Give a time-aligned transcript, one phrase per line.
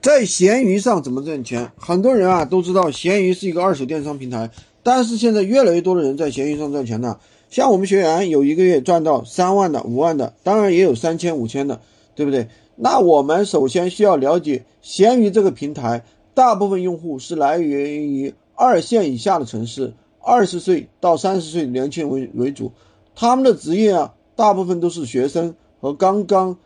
[0.00, 1.70] 在闲鱼上怎么挣钱？
[1.76, 4.50] 很多人啊都知道闲鱼是一个二手电商平台，
[4.82, 7.20] 但是现在越来越多的人在闲鱼上赚钱了。
[7.50, 11.82] 像我们学员有一个月赚到三万的、五万的，当然也有三千、五千的，
[12.14, 12.48] 对不对？
[12.76, 19.92] 那我们首先需要了解闲鱼这个平台，大部分用户是来源于二线以下的城市，
[20.22, 22.72] 二十岁到三十岁年轻为为主，
[23.14, 26.56] 他们的职业啊，大部分都是学生和刚刚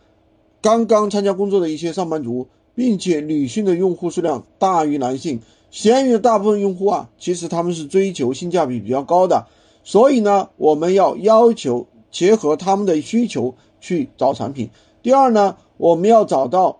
[0.61, 2.47] 刚刚参加工作的一些上班族。
[2.75, 5.39] 并且女性的用户数量大于男性，
[5.71, 9.47] 闲鱼的大部分用户啊，其实他们是追求性价比比较高的，
[9.83, 14.69] 所以呢，我们要要求结合他们的需求去找产品。
[15.01, 16.79] 第二呢，我们要找到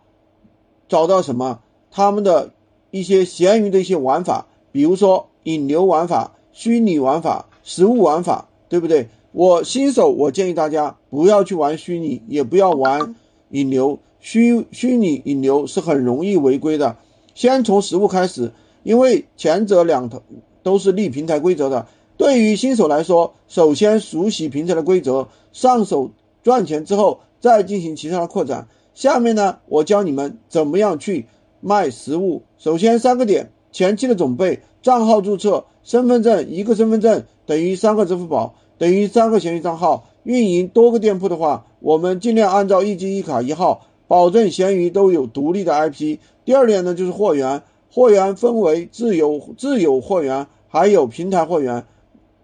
[0.87, 1.61] 找到什么？
[1.91, 2.51] 他们的
[2.91, 9.07] 一些闲鱼的一些玩法，比如说引流玩法、虚拟玩法、实物玩法，对不对？
[9.31, 13.15] 我新手，我建议大家不要去玩虚拟，也不要玩
[13.49, 13.99] 引流。
[14.19, 16.97] 虚虚拟引流是很容易违规的，
[17.35, 20.23] 先从实物开始，因为前者两头
[20.63, 21.85] 都是立平台规则的。
[22.17, 26.09] 对于新手来说，首先熟悉平台的规则，上手
[26.41, 28.67] 赚钱之后，再进行其他的扩展。
[28.95, 31.27] 下面呢，我教你们怎么样去
[31.59, 32.41] 卖实物。
[32.57, 40.07] 首先三个点：前期的准备，账号注册，身份证一个身份证等于三个支付宝，等于三个闲鱼账号。
[40.25, 43.87] 运营多个店铺的话，我们尽量按照一机一卡一号。
[44.07, 46.19] 保证闲鱼都有独立的 IP。
[46.45, 51.85] 第二点呢，就是货源，货源分为自有自有货源，还有平台货源。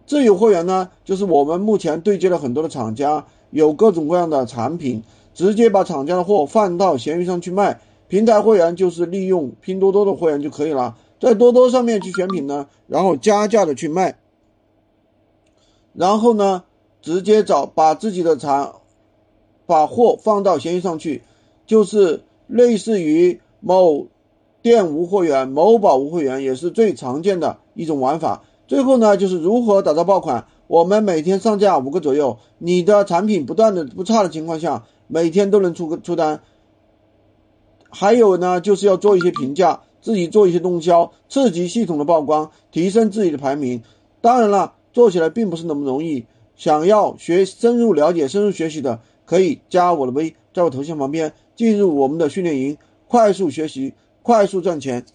[0.08, 5.04] 自有货源呢，就是我们目前对接了很多的厂家，有各种各样的产品，
[5.36, 7.80] 直接把厂家的货放到闲鱼上去卖。
[8.08, 14.18] 平台货源就是利用拼多多的货源就可以了，在多多上面去选品呢，然后加价的去卖，
[15.94, 16.64] 然后呢，
[17.02, 18.74] 直接找把自己的产
[19.66, 21.24] 把货放到闲鱼上去。
[21.66, 24.08] 就是类似于某
[24.62, 28.44] 店无货源、某宝无货源，也是最常见的一种玩法。
[28.68, 30.48] 最后呢，就是如何打造爆款。
[30.68, 36.42] 我们每天上架五个左右，你的产品不断的不差的情况下，每天都能出个出单。
[37.90, 43.84] 还有呢，就是要做一些评价，自己做一些动销，刺激系统的曝光，提升自己的排名。
[44.22, 46.26] 当然了，做起来并不是那么容易。
[46.56, 51.34] 想要学深入了解、深入学习的，可以加我的微，在我头像旁边。
[51.56, 52.76] 进入我们的训练营，
[53.08, 55.06] 快速学习，快速赚钱。